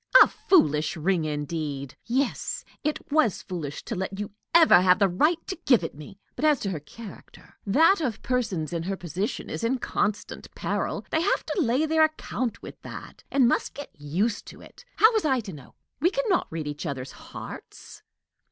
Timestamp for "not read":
16.29-16.65